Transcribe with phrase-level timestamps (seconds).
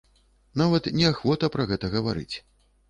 [0.61, 2.35] Нават неахвота пра гэта гаварыць.